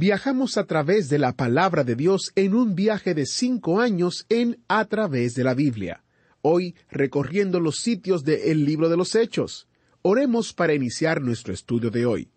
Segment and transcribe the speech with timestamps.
[0.00, 4.62] Viajamos a través de la palabra de Dios en un viaje de cinco años en
[4.68, 6.04] A través de la Biblia.
[6.40, 9.66] Hoy recorriendo los sitios del libro de los Hechos.
[10.02, 12.30] Oremos para iniciar nuestro estudio de hoy.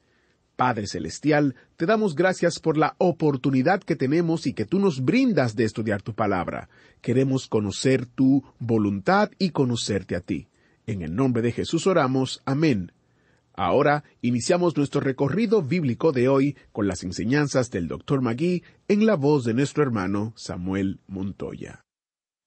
[0.55, 5.55] Padre Celestial, te damos gracias por la oportunidad que tenemos y que tú nos brindas
[5.55, 6.67] de estudiar tu palabra.
[6.99, 10.47] Queremos conocer tu voluntad y conocerte a ti.
[10.87, 12.41] En el nombre de Jesús oramos.
[12.43, 12.91] Amén.
[13.53, 18.21] Ahora iniciamos nuestro recorrido bíblico de hoy con las enseñanzas del Dr.
[18.21, 21.85] Magui en la voz de nuestro hermano Samuel Montoya.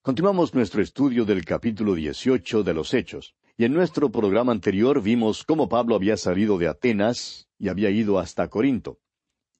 [0.02, 3.34] Continuamos nuestro estudio del capítulo 18 de los Hechos.
[3.56, 8.18] Y en nuestro programa anterior vimos cómo Pablo había salido de Atenas y había ido
[8.18, 8.98] hasta Corinto.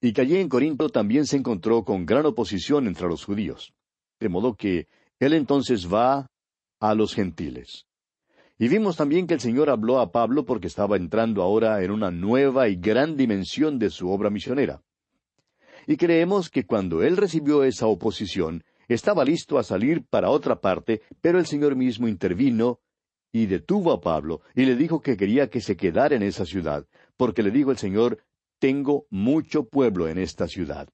[0.01, 3.73] Y que allí en Corinto también se encontró con gran oposición entre los judíos.
[4.19, 4.89] De modo que
[5.21, 6.27] él entonces va
[6.81, 7.87] a los gentiles.
[8.59, 12.11] Y vimos también que el Señor habló a Pablo porque estaba entrando ahora en una
[12.11, 14.83] nueva y gran dimensión de su obra misionera.
[15.87, 21.03] Y creemos que cuando él recibió esa oposición, estaba listo a salir para otra parte,
[21.21, 22.81] pero el Señor mismo intervino
[23.33, 26.87] y detuvo a Pablo y le dijo que quería que se quedara en esa ciudad,
[27.17, 28.23] porque le dijo el Señor,
[28.61, 30.89] tengo mucho pueblo en esta ciudad.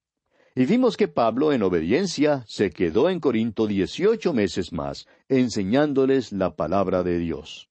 [0.54, 6.56] Y vimos que Pablo, en obediencia, se quedó en Corinto dieciocho meses más, enseñándoles la
[6.56, 7.70] palabra de Dios.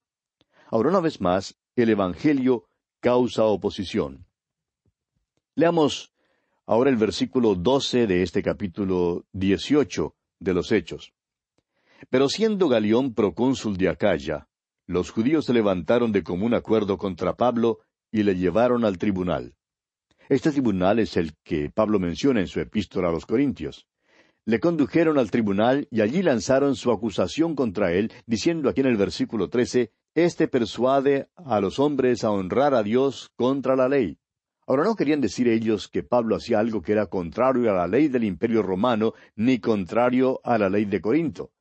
[0.67, 2.65] Ahora, una vez más, el Evangelio
[3.01, 4.25] causa oposición.
[5.55, 6.13] Leamos
[6.65, 11.13] ahora el versículo doce de este capítulo dieciocho de los Hechos.
[12.09, 14.47] Pero siendo Galión procónsul de Acaya,
[14.85, 17.79] los judíos se levantaron de común acuerdo contra Pablo
[18.11, 19.53] y le llevaron al tribunal.
[20.29, 23.87] Este tribunal es el que Pablo menciona en su epístola a los Corintios.
[24.45, 28.95] Le condujeron al tribunal y allí lanzaron su acusación contra él, diciendo aquí en el
[28.95, 34.19] versículo trece, Este persuade a los hombres a honrar a Dios contra la ley.
[34.67, 38.07] Ahora no querían decir ellos que Pablo hacía algo que era contrario a la ley
[38.07, 41.53] del imperio romano, ni contrario a la ley de Corinto.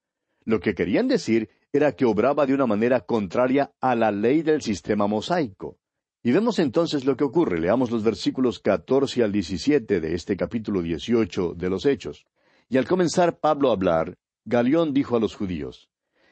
[0.44, 4.60] Lo que querían decir era que obraba de una manera contraria a la ley del
[4.60, 5.78] sistema mosaico.
[6.22, 7.60] Y vemos entonces lo que ocurre.
[7.60, 12.26] Leamos los versículos catorce al diecisiete de este capítulo dieciocho de los Hechos.
[12.68, 15.88] Y al comenzar Pablo a hablar, Galión dijo a los judíos,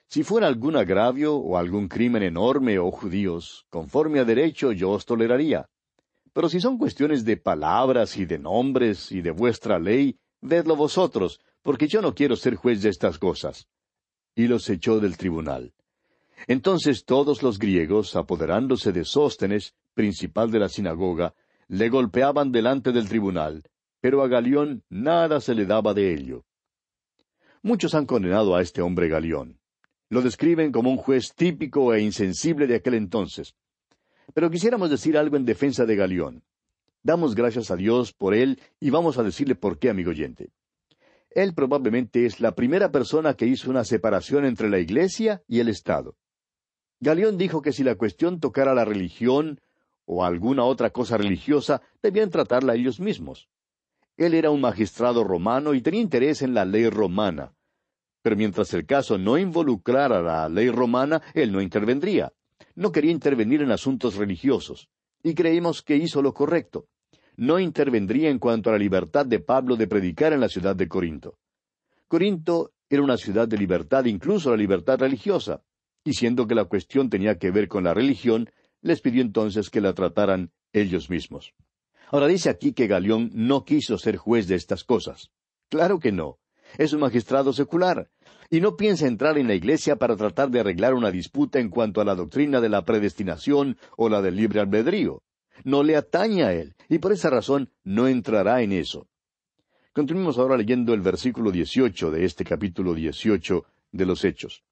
[0.09, 5.07] Si fuera algún agravio o algún crimen enorme, oh judíos, conforme a derecho yo os
[5.07, 5.69] toleraría.
[6.33, 11.41] Pero si son cuestiones de palabras y de nombres y de vuestra ley, vedlo vosotros,
[11.63, 13.69] porque yo no quiero ser juez de estas cosas
[14.37, 15.73] y los echó del tribunal.
[16.47, 21.35] Entonces todos los griegos, apoderándose de Sóstenes, principal de la sinagoga,
[21.69, 23.65] le golpeaban delante del tribunal,
[24.01, 26.45] pero a Galión nada se le daba de ello.
[27.63, 29.59] Muchos han condenado a este hombre Galión.
[30.09, 33.55] Lo describen como un juez típico e insensible de aquel entonces.
[34.35, 36.45] Pero quisiéramos decir algo en defensa de Galión.
[37.03, 40.51] Damos gracias a Dios por él y vamos a decirle por qué, amigo oyente.
[41.31, 45.69] Él probablemente es la primera persona que hizo una separación entre la Iglesia y el
[45.69, 46.17] Estado.
[47.01, 49.61] Galión dijo que si la cuestión tocara la religión
[50.07, 53.49] o alguna otra cosa religiosa, debían tratarla ellos mismos.
[54.17, 57.53] Él era un magistrado romano y tenía interés en la ley romana.
[58.23, 62.33] Pero mientras el caso no involucrara la ley romana, él no intervendría.
[62.75, 64.89] No quería intervenir en asuntos religiosos.
[65.23, 66.87] y creímos que hizo lo correcto.
[67.37, 70.87] No intervendría en cuanto a la libertad de Pablo de predicar en la ciudad de
[70.87, 71.37] Corinto.
[72.07, 75.63] Corinto era una ciudad de libertad, incluso la libertad religiosa,
[76.07, 78.49] y siendo que la cuestión tenía que ver con la religión,
[78.81, 81.53] les pidió entonces que la trataran ellos mismos.
[82.13, 85.33] Ahora dice aquí que Galión no quiso ser juez de estas cosas.
[85.69, 86.39] Claro que no.
[86.79, 88.09] Es un magistrado secular,
[88.51, 92.01] y no piensa entrar en la iglesia para tratar de arreglar una disputa en cuanto
[92.01, 95.25] a la doctrina de la predestinación o la del libre albedrío.
[95.65, 99.09] No le atañe a él, y por esa razón no entrará en eso.
[99.93, 104.63] Continuemos ahora leyendo el versículo dieciocho de este capítulo dieciocho de los Hechos.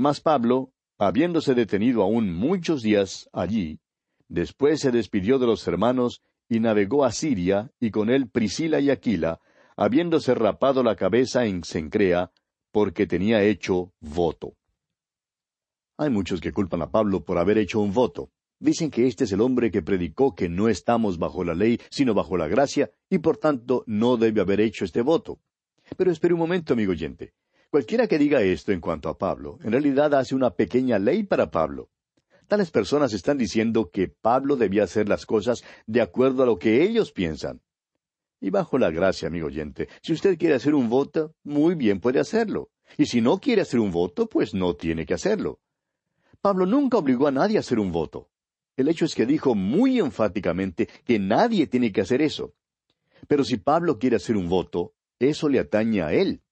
[0.00, 3.80] Mas Pablo, habiéndose detenido aún muchos días allí,
[4.28, 8.88] después se despidió de los hermanos y navegó a Siria, y con él Priscila y
[8.88, 9.40] Aquila,
[9.76, 12.32] habiéndose rapado la cabeza en Cencrea,
[12.72, 14.54] porque tenía hecho voto.
[15.98, 18.30] Hay muchos que culpan a Pablo por haber hecho un voto.
[18.58, 22.14] Dicen que este es el hombre que predicó que no estamos bajo la ley, sino
[22.14, 25.40] bajo la gracia, y por tanto no debe haber hecho este voto.
[25.98, 27.34] Pero espere un momento, amigo oyente.
[27.70, 31.52] Cualquiera que diga esto en cuanto a Pablo, en realidad hace una pequeña ley para
[31.52, 31.88] Pablo.
[32.48, 36.82] Tales personas están diciendo que Pablo debía hacer las cosas de acuerdo a lo que
[36.82, 37.60] ellos piensan.
[38.40, 42.18] Y bajo la gracia, amigo oyente, si usted quiere hacer un voto, muy bien puede
[42.18, 42.70] hacerlo.
[42.98, 45.60] Y si no quiere hacer un voto, pues no tiene que hacerlo.
[46.40, 48.30] Pablo nunca obligó a nadie a hacer un voto.
[48.76, 52.52] El hecho es que dijo muy enfáticamente que nadie tiene que hacer eso.
[53.28, 56.42] Pero si Pablo quiere hacer un voto, eso le atañe a él.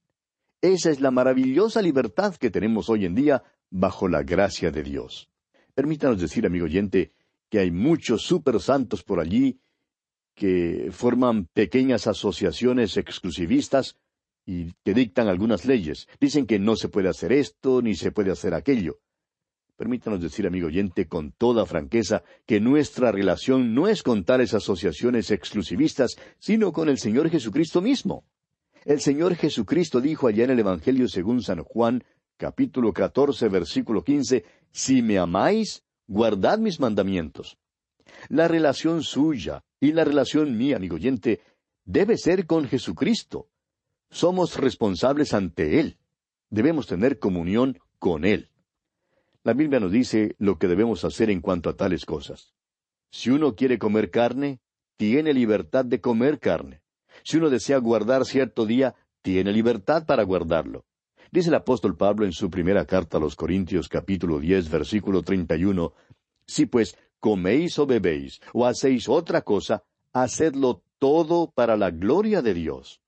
[0.60, 5.30] Esa es la maravillosa libertad que tenemos hoy en día bajo la gracia de Dios.
[5.72, 7.12] Permítanos decir, amigo oyente,
[7.48, 9.60] que hay muchos super santos por allí
[10.34, 13.96] que forman pequeñas asociaciones exclusivistas
[14.44, 16.08] y que dictan algunas leyes.
[16.20, 18.98] Dicen que no se puede hacer esto ni se puede hacer aquello.
[19.76, 25.30] Permítanos decir, amigo oyente, con toda franqueza, que nuestra relación no es con tales asociaciones
[25.30, 28.24] exclusivistas, sino con el Señor Jesucristo mismo.
[28.88, 32.04] El Señor Jesucristo dijo allá en el Evangelio según San Juan,
[32.38, 37.58] capítulo catorce, versículo quince, Si me amáis, guardad mis mandamientos.
[38.30, 41.42] La relación suya y la relación mía, amigo oyente,
[41.84, 43.50] debe ser con Jesucristo.
[44.08, 45.98] Somos responsables ante Él.
[46.48, 48.48] Debemos tener comunión con Él.
[49.44, 52.54] La Biblia nos dice lo que debemos hacer en cuanto a tales cosas.
[53.10, 54.60] Si uno quiere comer carne,
[54.96, 56.80] tiene libertad de comer carne.
[57.24, 60.84] Si uno desea guardar cierto día, tiene libertad para guardarlo.
[61.30, 65.56] Dice el apóstol Pablo en su primera carta a los Corintios capítulo diez versículo treinta
[65.56, 65.92] y uno,
[66.46, 72.54] Si pues coméis o bebéis, o hacéis otra cosa, hacedlo todo para la gloria de
[72.54, 73.02] Dios.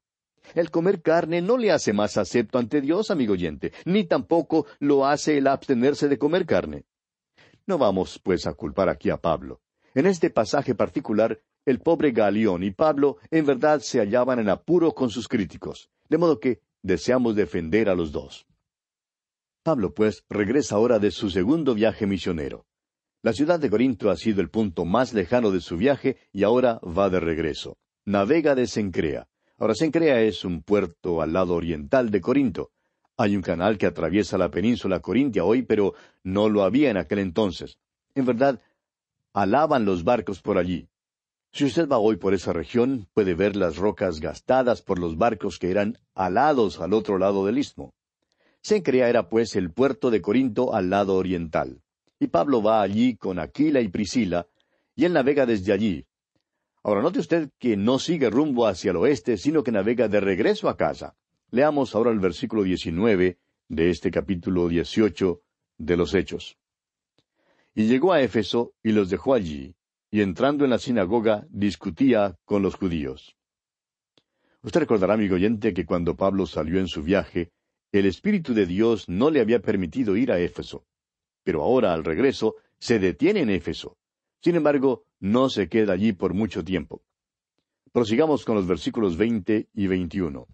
[0.54, 5.06] El comer carne no le hace más acepto ante Dios, amigo oyente, ni tampoco lo
[5.06, 6.84] hace el abstenerse de comer carne.
[7.66, 9.60] No vamos, pues, a culpar aquí a Pablo.
[9.94, 14.92] En este pasaje particular, el pobre Galión y Pablo en verdad se hallaban en apuro
[14.92, 18.46] con sus críticos, de modo que deseamos defender a los dos.
[19.62, 22.66] Pablo, pues, regresa ahora de su segundo viaje misionero.
[23.22, 26.80] La ciudad de Corinto ha sido el punto más lejano de su viaje y ahora
[26.80, 27.76] va de regreso.
[28.06, 29.28] Navega de Sencrea.
[29.58, 32.70] Ahora Sencrea es un puerto al lado oriental de Corinto.
[33.18, 35.92] Hay un canal que atraviesa la península corintia hoy, pero
[36.24, 37.76] no lo había en aquel entonces.
[38.14, 38.62] En verdad,
[39.34, 40.88] alaban los barcos por allí.
[41.52, 45.58] Si usted va hoy por esa región, puede ver las rocas gastadas por los barcos
[45.58, 47.92] que eran alados al otro lado del istmo.
[48.62, 51.82] Sencrea era pues el puerto de Corinto al lado oriental.
[52.20, 54.46] Y Pablo va allí con Aquila y Priscila,
[54.94, 56.06] y él navega desde allí.
[56.84, 60.68] Ahora note usted que no sigue rumbo hacia el oeste, sino que navega de regreso
[60.68, 61.16] a casa.
[61.50, 63.38] Leamos ahora el versículo 19
[63.68, 65.40] de este capítulo 18
[65.78, 66.58] de los Hechos.
[67.74, 69.74] Y llegó a Éfeso y los dejó allí,
[70.10, 73.36] y entrando en la sinagoga discutía con los judíos.
[74.62, 77.52] Usted recordará, amigo oyente, que cuando Pablo salió en su viaje,
[77.92, 80.84] el Espíritu de Dios no le había permitido ir a Éfeso
[81.42, 83.96] pero ahora al regreso se detiene en Éfeso.
[84.42, 87.02] Sin embargo, no se queda allí por mucho tiempo.
[87.92, 90.46] Prosigamos con los versículos veinte y veintiuno.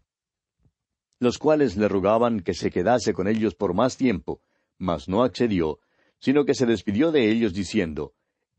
[1.19, 4.41] Los cuales le rogaban que se quedase con ellos por más tiempo,
[4.79, 5.81] mas no accedió,
[6.19, 8.15] sino que se despidió de ellos diciendo,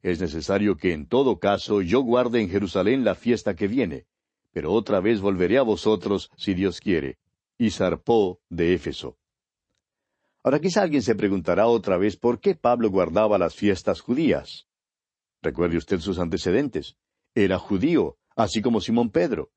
[0.08, 4.06] Es necesario que en todo caso yo guarde en Jerusalén la fiesta que viene,
[4.54, 7.18] pero otra vez volveré a vosotros si Dios quiere.
[7.58, 9.18] Y zarpó de Éfeso.
[10.46, 14.70] Ahora quizá alguien se preguntará otra vez por qué Pablo guardaba las fiestas judías.
[15.42, 16.96] Recuerde usted sus antecedentes.
[17.36, 19.52] Era judío, así como Simón Pedro.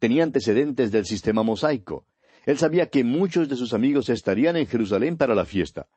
[0.00, 2.06] Tenía antecedentes del sistema mosaico.
[2.44, 5.88] Él sabía que muchos de sus amigos estarían en Jerusalén para la fiesta,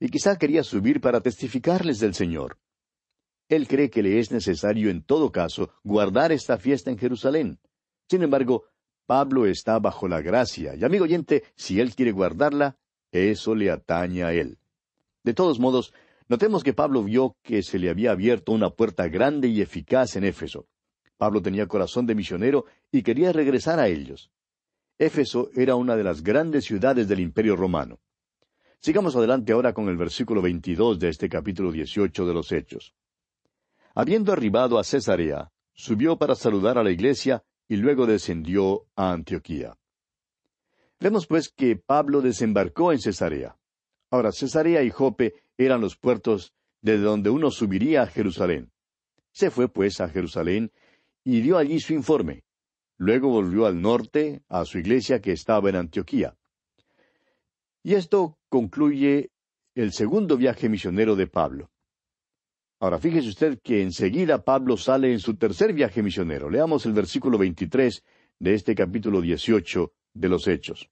[0.00, 2.58] y quizá quería subir para testificarles del Señor.
[3.52, 7.58] Él cree que le es necesario en todo caso guardar esta fiesta en Jerusalén.
[8.08, 8.64] Sin embargo,
[9.04, 12.78] Pablo está bajo la gracia, y amigo oyente, si él quiere guardarla,
[13.10, 14.56] eso le atañe a él.
[15.22, 15.92] De todos modos,
[16.28, 20.24] notemos que Pablo vio que se le había abierto una puerta grande y eficaz en
[20.24, 20.66] Éfeso.
[21.18, 24.30] Pablo tenía corazón de misionero y quería regresar a ellos.
[24.96, 28.00] Éfeso era una de las grandes ciudades del Imperio romano.
[28.80, 32.94] Sigamos adelante ahora con el versículo 22 de este capítulo 18 de los Hechos.
[33.94, 39.76] Habiendo arribado a Cesarea, subió para saludar a la iglesia y luego descendió a Antioquía.
[41.00, 43.58] Vemos pues que Pablo desembarcó en Cesarea.
[44.10, 48.70] Ahora, Cesarea y Jope eran los puertos desde donde uno subiría a Jerusalén.
[49.32, 50.70] Se fue pues a Jerusalén
[51.24, 52.44] y dio allí su informe.
[52.98, 56.36] Luego volvió al norte, a su iglesia que estaba en Antioquía.
[57.82, 59.32] Y esto concluye
[59.74, 61.71] el segundo viaje misionero de Pablo.
[62.82, 66.50] Ahora fíjese usted que enseguida Pablo sale en su tercer viaje misionero.
[66.50, 68.02] Leamos el versículo 23
[68.40, 70.90] de este capítulo 18 de los Hechos.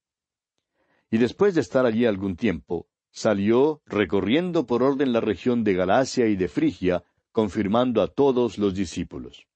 [1.11, 6.29] Y después de estar allí algún tiempo, salió recorriendo por orden la región de Galacia
[6.29, 9.49] y de Frigia, confirmando a todos los discípulos.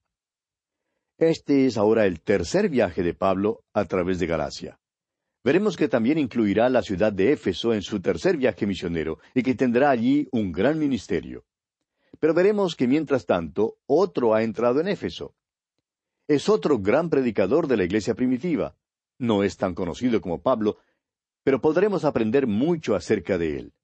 [1.18, 4.80] Este es ahora el tercer viaje de Pablo a través de Galacia.
[5.44, 9.54] Veremos que también incluirá la ciudad de Éfeso en su tercer viaje misionero y que
[9.54, 11.44] tendrá allí un gran ministerio.
[12.24, 15.34] Pero veremos que mientras tanto otro ha entrado en Éfeso.
[16.26, 18.78] Es otro gran predicador de la iglesia primitiva.
[19.18, 20.78] No es tan conocido como Pablo,
[21.42, 23.74] pero podremos aprender mucho acerca de él.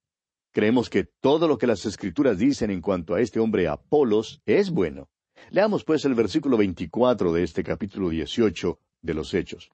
[0.52, 4.70] Creemos que todo lo que las escrituras dicen en cuanto a este hombre Apolos es
[4.70, 5.10] bueno.
[5.50, 9.70] Leamos pues el versículo 24 de este capítulo 18 de los Hechos.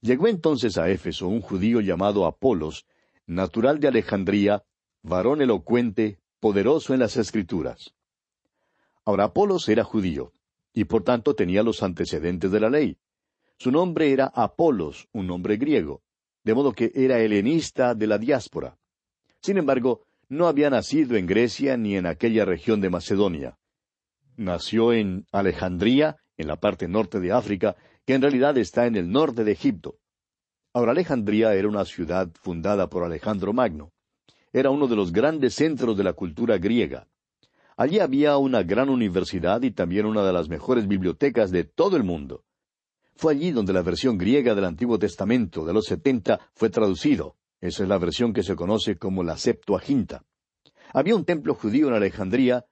[0.00, 2.84] Llegó entonces a Éfeso un judío llamado Apolos,
[3.26, 4.64] natural de Alejandría,
[5.04, 7.94] varón elocuente, poderoso en las Escrituras.
[9.04, 10.32] Ahora Apolos era judío,
[10.72, 12.98] y por tanto tenía los antecedentes de la ley.
[13.58, 16.02] Su nombre era Apolos, un nombre griego,
[16.44, 18.76] de modo que era helenista de la diáspora.
[19.40, 23.58] Sin embargo, no había nacido en Grecia ni en aquella región de Macedonia.
[24.36, 29.10] Nació en Alejandría, en la parte norte de África, que en realidad está en el
[29.10, 29.98] norte de Egipto.
[30.74, 33.92] Ahora Alejandría era una ciudad fundada por Alejandro Magno
[34.56, 37.06] era uno de los grandes centros de la cultura griega.
[37.76, 42.04] Allí había una gran universidad y también una de las mejores bibliotecas de todo el
[42.04, 42.42] mundo.
[43.16, 47.36] Fue allí donde la versión griega del Antiguo Testamento de los setenta fue traducido.
[47.60, 50.24] Esa es la versión que se conoce como la Septuaginta.
[50.94, 52.64] Había un templo judío en Alejandría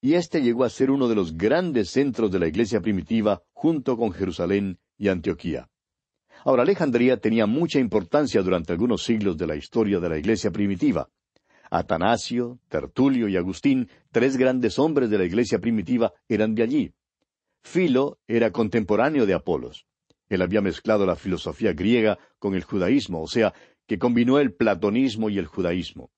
[0.00, 3.98] y este llegó a ser uno de los grandes centros de la iglesia primitiva junto
[3.98, 5.68] con Jerusalén y Antioquía.
[6.44, 11.08] Ahora, Alejandría tenía mucha importancia durante algunos siglos de la historia de la iglesia primitiva.
[11.70, 16.92] Atanasio, Tertulio y Agustín, tres grandes hombres de la iglesia primitiva, eran de allí.
[17.62, 19.86] Filo era contemporáneo de Apolos.
[20.28, 23.54] Él había mezclado la filosofía griega con el judaísmo, o sea,
[23.86, 26.10] que combinó el platonismo y el judaísmo.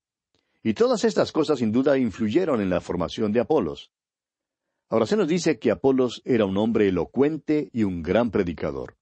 [0.60, 3.92] Y todas estas cosas sin duda influyeron en la formación de Apolos.
[4.88, 8.96] Ahora se nos dice que Apolos era un hombre elocuente y un gran predicador.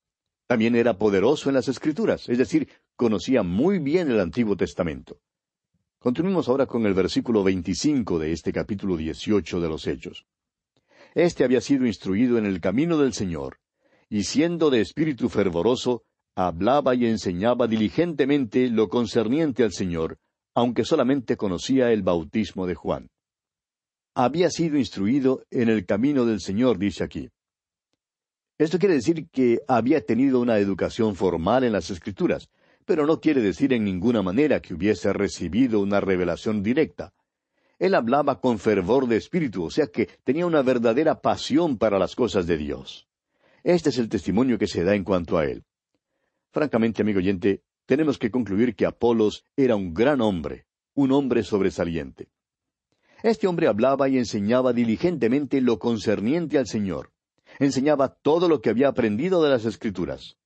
[0.46, 5.18] También era poderoso en las Escrituras, es decir, conocía muy bien el Antiguo Testamento.
[5.98, 10.26] Continuemos ahora con el versículo 25 de este capítulo 18 de los Hechos.
[11.14, 13.58] Este había sido instruido en el camino del Señor,
[14.10, 20.18] y siendo de espíritu fervoroso, hablaba y enseñaba diligentemente lo concerniente al Señor,
[20.54, 23.08] aunque solamente conocía el bautismo de Juan.
[24.14, 27.30] Había sido instruido en el camino del Señor, dice aquí.
[28.56, 32.48] Esto quiere decir que había tenido una educación formal en las Escrituras,
[32.84, 37.12] pero no quiere decir en ninguna manera que hubiese recibido una revelación directa.
[37.80, 42.14] Él hablaba con fervor de espíritu, o sea que tenía una verdadera pasión para las
[42.14, 43.08] cosas de Dios.
[43.64, 45.64] Este es el testimonio que se da en cuanto a él.
[46.52, 52.28] Francamente, amigo oyente, tenemos que concluir que Apolos era un gran hombre, un hombre sobresaliente.
[53.24, 57.13] Este hombre hablaba y enseñaba diligentemente lo concerniente al Señor
[57.58, 60.36] enseñaba todo lo que había aprendido de las Escrituras.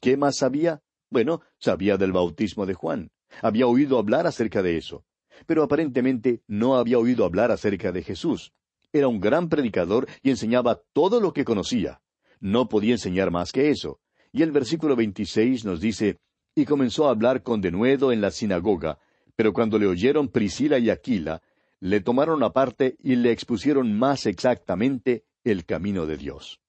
[0.00, 0.82] ¿Qué más sabía?
[1.10, 3.10] Bueno, sabía del bautismo de Juan.
[3.42, 5.04] Había oído hablar acerca de eso.
[5.46, 8.52] Pero aparentemente no había oído hablar acerca de Jesús.
[8.92, 12.00] Era un gran predicador y enseñaba todo lo que conocía.
[12.40, 14.00] No podía enseñar más que eso.
[14.32, 16.18] Y el versículo 26 nos dice,
[16.54, 18.98] y comenzó a hablar con denuedo en la sinagoga,
[19.36, 21.40] pero cuando le oyeron Priscila y Aquila,
[21.80, 26.60] le tomaron aparte y le expusieron más exactamente el camino de Dios.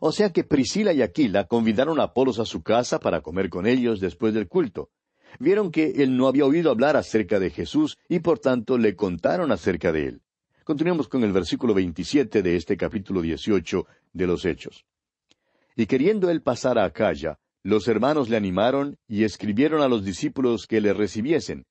[0.00, 3.66] O sea que Priscila y Aquila convidaron a Apolos a su casa para comer con
[3.66, 4.90] ellos después del culto.
[5.38, 9.52] Vieron que él no había oído hablar acerca de Jesús y por tanto le contaron
[9.52, 10.22] acerca de él.
[10.64, 14.84] Continuemos con el versículo 27 de este capítulo 18 de los Hechos.
[15.76, 20.66] Y queriendo él pasar a Acaya, los hermanos le animaron y escribieron a los discípulos
[20.66, 21.66] que le recibiesen.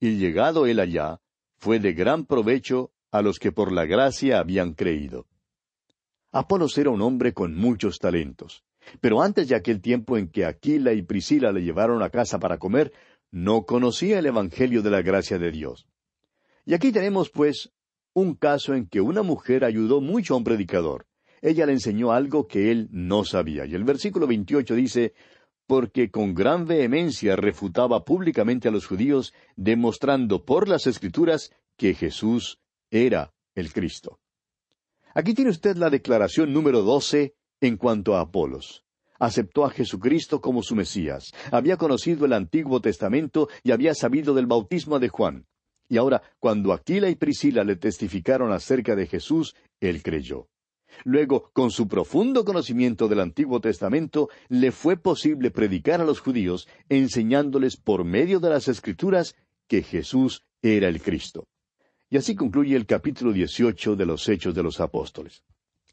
[0.00, 1.20] Y llegado él allá,
[1.58, 5.26] fue de gran provecho a los que por la gracia habían creído.
[6.36, 8.64] Apolos era un hombre con muchos talentos.
[9.00, 12.58] Pero antes de aquel tiempo en que Aquila y Priscila le llevaron a casa para
[12.58, 12.92] comer,
[13.30, 15.86] no conocía el Evangelio de la gracia de Dios.
[16.66, 17.70] Y aquí tenemos, pues,
[18.14, 21.06] un caso en que una mujer ayudó mucho a un predicador.
[21.40, 23.64] Ella le enseñó algo que él no sabía.
[23.64, 25.14] Y el versículo 28 dice,
[25.68, 32.58] porque con gran vehemencia refutaba públicamente a los judíos, demostrando por las escrituras que Jesús
[32.90, 34.18] era el Cristo.
[35.14, 38.84] Aquí tiene usted la declaración número doce en cuanto a Apolos.
[39.20, 44.46] Aceptó a Jesucristo como su Mesías, había conocido el Antiguo Testamento y había sabido del
[44.46, 45.46] bautismo de Juan.
[45.88, 50.48] Y ahora, cuando Aquila y Priscila le testificaron acerca de Jesús, él creyó.
[51.04, 56.66] Luego, con su profundo conocimiento del Antiguo Testamento, le fue posible predicar a los judíos,
[56.88, 59.36] enseñándoles por medio de las Escrituras
[59.68, 61.46] que Jesús era el Cristo.
[62.14, 65.42] Y así concluye el capítulo 18 de los Hechos de los Apóstoles.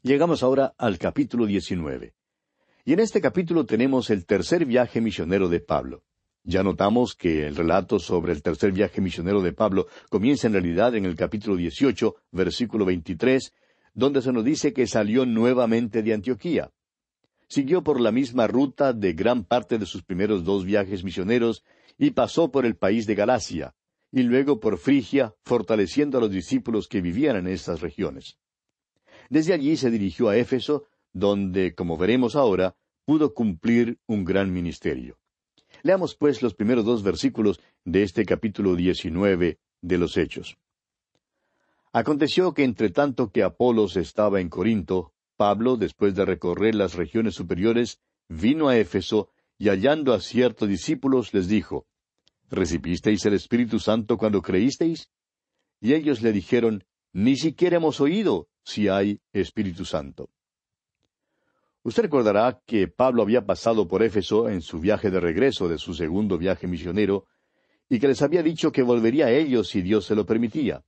[0.02, 2.14] Llegamos ahora al capítulo 19.
[2.84, 6.04] Y en este capítulo tenemos el tercer viaje misionero de Pablo.
[6.44, 10.94] Ya notamos que el relato sobre el tercer viaje misionero de Pablo comienza en realidad
[10.94, 13.52] en el capítulo 18, versículo 23,
[13.92, 16.70] donde se nos dice que salió nuevamente de Antioquía.
[17.48, 21.64] Siguió por la misma ruta de gran parte de sus primeros dos viajes misioneros
[21.98, 23.74] y pasó por el país de Galacia,
[24.12, 28.38] y luego por Frigia, fortaleciendo a los discípulos que vivían en estas regiones.
[29.30, 32.76] Desde allí se dirigió a Éfeso, donde, como veremos ahora,
[33.06, 35.18] pudo cumplir un gran ministerio.
[35.82, 40.58] Leamos pues los primeros dos versículos de este capítulo diecinueve de los Hechos.
[41.92, 47.34] Aconteció que entre tanto que Apolos estaba en Corinto, Pablo, después de recorrer las regiones
[47.34, 51.86] superiores, vino a Éfeso y hallando a ciertos discípulos les dijo,
[52.52, 55.08] ¿Recibisteis el Espíritu Santo cuando creísteis?
[55.80, 56.84] Y ellos le dijeron,
[57.14, 60.28] Ni siquiera hemos oído si hay Espíritu Santo.
[61.82, 65.94] Usted recordará que Pablo había pasado por Éfeso en su viaje de regreso de su
[65.94, 67.24] segundo viaje misionero,
[67.88, 70.84] y que les había dicho que volvería a ellos si Dios se lo permitía.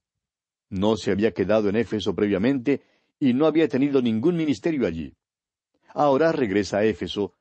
[0.69, 2.83] No se había quedado en Éfeso previamente
[3.19, 5.17] y no había tenido ningún ministerio allí.
[5.95, 7.33] Ahora regresa a Éfeso,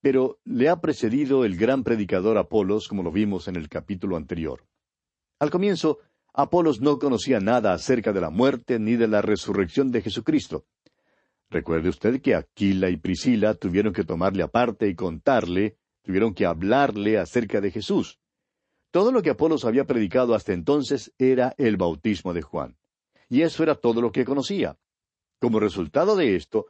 [0.00, 4.66] pero le ha precedido el gran predicador Apolos, como lo vimos en el capítulo anterior.
[5.38, 5.98] Al comienzo,
[6.32, 10.64] Apolos no conocía nada acerca de la muerte ni de la resurrección de Jesucristo.
[11.50, 17.18] Recuerde usted que Aquila y Priscila tuvieron que tomarle aparte y contarle, tuvieron que hablarle
[17.18, 18.20] acerca de Jesús.
[18.92, 22.76] Todo lo que Apolos había predicado hasta entonces era el bautismo de Juan.
[23.28, 24.76] Y eso era todo lo que conocía.
[25.40, 26.66] Como resultado de esto,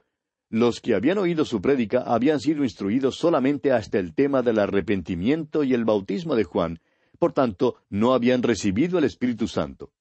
[0.51, 5.63] los que habían oído su prédica habían sido instruidos solamente hasta el tema del arrepentimiento
[5.63, 6.81] y el bautismo de Juan,
[7.19, 9.93] por tanto, no habían recibido el Espíritu Santo.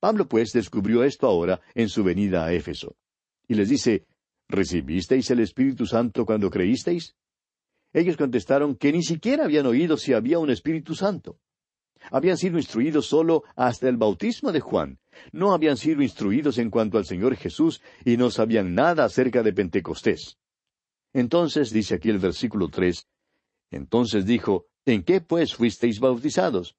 [0.00, 2.96] Pablo, pues, descubrió esto ahora en su venida a Éfeso
[3.46, 4.06] y les dice,
[4.48, 7.14] ¿Recibisteis el Espíritu Santo cuando creísteis?
[7.92, 11.38] Ellos contestaron que ni siquiera habían oído si había un Espíritu Santo.
[12.10, 14.98] Habían sido instruidos solo hasta el bautismo de Juan.
[15.32, 19.52] No habían sido instruidos en cuanto al Señor Jesús y no sabían nada acerca de
[19.52, 20.38] Pentecostés.
[21.12, 23.06] Entonces, dice aquí el versículo tres,
[23.70, 26.76] entonces dijo, ¿en qué pues fuisteis bautizados?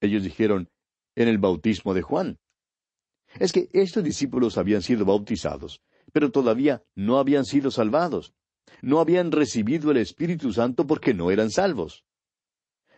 [0.00, 0.70] Ellos dijeron,
[1.14, 2.38] en el bautismo de Juan.
[3.38, 8.34] Es que estos discípulos habían sido bautizados, pero todavía no habían sido salvados.
[8.82, 12.04] No habían recibido el Espíritu Santo porque no eran salvos.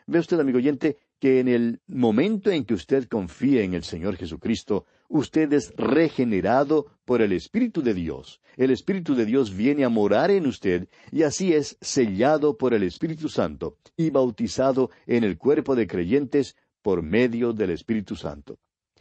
[0.07, 4.17] Ve usted, amigo oyente, que en el momento en que usted confía en el Señor
[4.17, 8.41] Jesucristo, usted es regenerado por el Espíritu de Dios.
[8.57, 12.83] El Espíritu de Dios viene a morar en usted y así es sellado por el
[12.83, 18.59] Espíritu Santo y bautizado en el cuerpo de creyentes por medio del Espíritu Santo.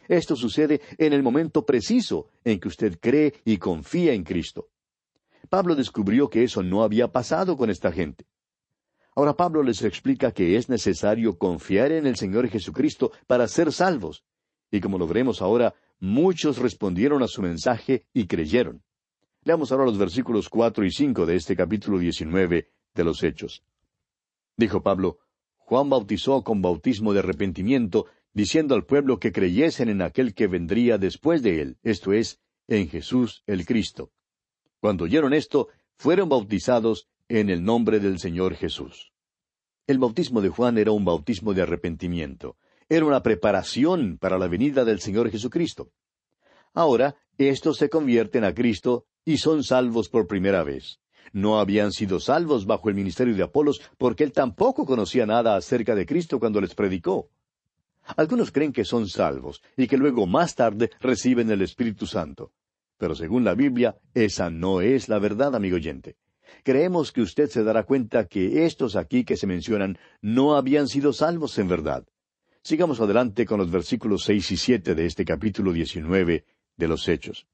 [0.08, 4.70] Esto sucede en el momento preciso en que usted cree y confía en Cristo.
[5.50, 8.26] Pablo descubrió que eso no había pasado con esta gente.
[9.18, 14.24] Ahora Pablo les explica que es necesario confiar en el Señor Jesucristo para ser salvos.
[14.70, 18.84] Y como lo veremos ahora, muchos respondieron a su mensaje y creyeron.
[19.44, 23.64] Leamos ahora los versículos cuatro y cinco de este capítulo diecinueve de los Hechos.
[24.56, 25.18] Dijo Pablo,
[25.58, 31.00] Juan bautizó con bautismo de arrepentimiento, diciendo al pueblo que creyesen en aquel que vendría
[31.00, 34.12] después de él, esto es, en Jesús el Cristo.
[34.80, 39.12] Cuando oyeron esto, fueron bautizados en el nombre del Señor Jesús.
[39.86, 42.58] El bautismo de Juan era un bautismo de arrepentimiento,
[42.90, 45.92] era una preparación para la venida del Señor Jesucristo.
[46.74, 51.00] Ahora, estos se convierten a Cristo y son salvos por primera vez.
[51.34, 55.96] No habían sido salvos bajo el ministerio de Apolos porque él tampoco conocía nada acerca
[55.96, 57.30] de Cristo cuando les predicó.
[58.16, 62.54] Algunos creen que son salvos y que luego más tarde reciben el Espíritu Santo.
[62.98, 66.16] Pero según la Biblia, esa no es la verdad, amigo oyente.
[66.64, 71.14] Creemos que usted se dará cuenta que estos aquí que se mencionan no habían sido
[71.14, 72.06] salvos en verdad.
[72.64, 77.48] Sigamos adelante con los versículos seis y siete de este capítulo diecinueve de los Hechos.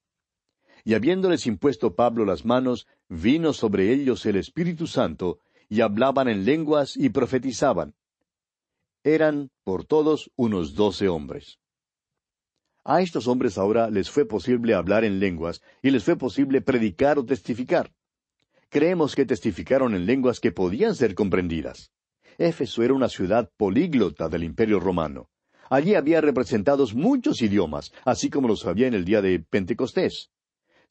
[0.83, 6.45] Y habiéndoles impuesto Pablo las manos, vino sobre ellos el Espíritu Santo, y hablaban en
[6.45, 7.95] lenguas y profetizaban.
[9.03, 11.59] Eran, por todos, unos doce hombres.
[12.85, 17.17] A estos hombres ahora les fue posible hablar en lenguas, y les fue posible predicar
[17.17, 17.93] o testificar.
[18.73, 21.93] Creemos que testificaron en lenguas que podían ser comprendidas.
[22.37, 25.29] Éfeso era una ciudad políglota del Imperio romano.
[25.69, 30.29] Allí había representados muchos idiomas, así como los había en el día de Pentecostés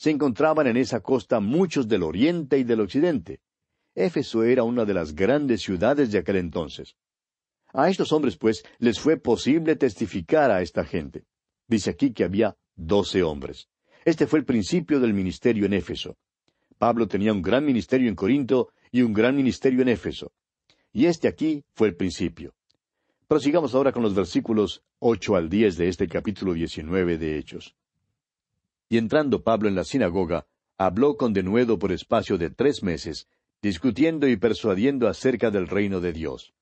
[0.03, 3.39] se encontraban en esa costa muchos del oriente y del occidente.
[3.95, 6.97] Éfeso era una de las grandes ciudades de aquel entonces.
[7.73, 11.23] A estos hombres, pues, les fue posible testificar a esta gente.
[11.69, 13.69] Dice aquí que había doce hombres.
[14.05, 16.17] Este fue el principio del ministerio en Éfeso.
[16.83, 20.33] Pablo tenía un gran ministerio en Corinto y un gran ministerio en Éfeso.
[20.93, 22.55] Y este aquí fue el principio.
[23.29, 27.77] Prosigamos ahora con los versículos ocho al diez de este capítulo diecinueve de Hechos.
[28.89, 30.45] Y entrando Pablo en la sinagoga,
[30.77, 33.29] habló con denuedo por espacio de tres meses,
[33.63, 36.53] discutiendo y persuadiendo acerca del reino de Dios.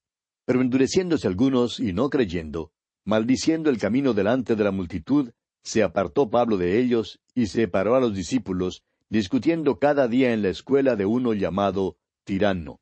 [0.45, 2.73] Pero endureciéndose algunos y no creyendo,
[3.07, 5.31] maldiciendo el camino delante de la multitud,
[5.63, 10.49] se apartó Pablo de ellos y separó a los discípulos, discutiendo cada día en la
[10.49, 12.81] escuela de uno llamado Tirano.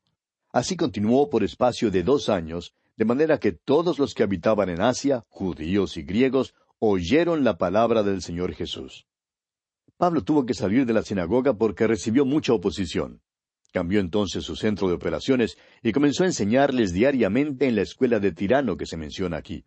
[0.52, 4.82] Así continuó por espacio de dos años, de manera que todos los que habitaban en
[4.82, 9.06] Asia, judíos y griegos, oyeron la palabra del Señor Jesús.
[9.96, 13.22] Pablo tuvo que salir de la sinagoga porque recibió mucha oposición.
[13.72, 18.32] Cambió entonces su centro de operaciones y comenzó a enseñarles diariamente en la escuela de
[18.32, 19.64] tirano que se menciona aquí.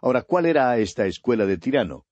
[0.00, 2.06] Ahora, ¿cuál era esta escuela de tirano?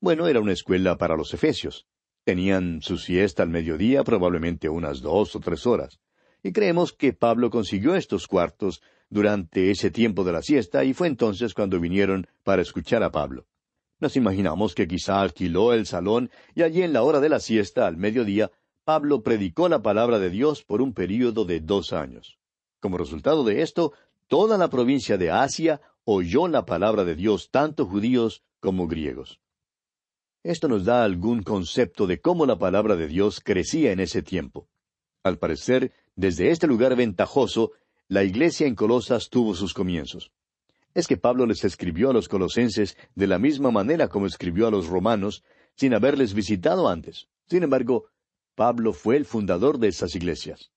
[0.00, 1.86] Bueno, era una escuela para los efesios.
[2.24, 5.98] Tenían su siesta al mediodía, probablemente unas dos o tres horas.
[6.42, 11.08] Y creemos que Pablo consiguió estos cuartos durante ese tiempo de la siesta y fue
[11.08, 13.46] entonces cuando vinieron para escuchar a Pablo.
[14.00, 17.86] Nos imaginamos que quizá alquiló el salón y allí en la hora de la siesta,
[17.86, 18.50] al mediodía,
[18.84, 22.38] Pablo predicó la palabra de Dios por un período de dos años.
[22.80, 23.92] Como resultado de esto,
[24.26, 29.41] toda la provincia de Asia oyó la palabra de Dios, tanto judíos como griegos.
[30.44, 34.68] Esto nos da algún concepto de cómo la palabra de Dios crecía en ese tiempo.
[35.22, 37.72] Al parecer, desde este lugar ventajoso,
[38.08, 40.32] la iglesia en Colosas tuvo sus comienzos
[40.94, 44.70] es que Pablo les escribió a los colosenses de la misma manera como escribió a
[44.70, 45.42] los romanos,
[45.74, 47.28] sin haberles visitado antes.
[47.48, 48.06] Sin embargo,
[48.54, 50.70] Pablo fue el fundador de esas iglesias.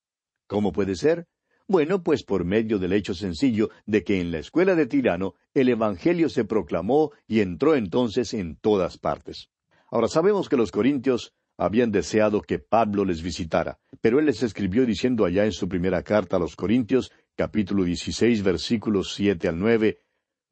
[0.47, 1.28] ¿Cómo puede ser?
[1.67, 5.69] Bueno, pues por medio del hecho sencillo de que en la escuela de Tirano el
[5.69, 9.49] Evangelio se proclamó y entró entonces en todas partes.
[9.95, 14.86] Ahora sabemos que los corintios habían deseado que Pablo les visitara, pero él les escribió
[14.86, 19.99] diciendo allá en su primera carta a los Corintios, capítulo 16, versículos siete al nueve,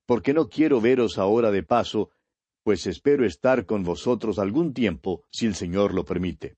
[0.06, 2.10] porque no quiero veros ahora de paso,
[2.64, 6.56] pues espero estar con vosotros algún tiempo, si el Señor lo permite.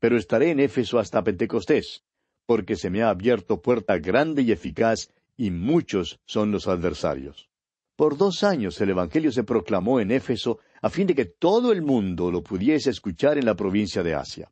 [0.00, 2.04] Pero estaré en Éfeso hasta Pentecostés,
[2.46, 7.50] porque se me ha abierto puerta grande y eficaz, y muchos son los adversarios.
[7.96, 11.82] Por dos años el Evangelio se proclamó en Éfeso a fin de que todo el
[11.82, 14.50] mundo lo pudiese escuchar en la provincia de Asia.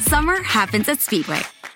[0.08, 1.42] Summer happens at Speedway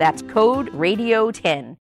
[0.00, 1.76] That's code radio 10.